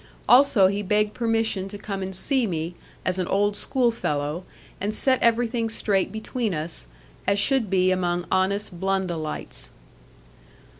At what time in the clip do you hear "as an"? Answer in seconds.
3.05-3.27